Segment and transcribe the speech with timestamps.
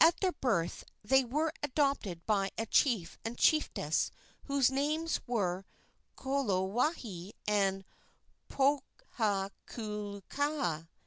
[0.03, 4.09] At their birth they were adopted by a chief and chiefess
[4.45, 5.63] whose names were
[6.17, 7.85] Kolowahi and
[8.49, 10.89] Pohakukala.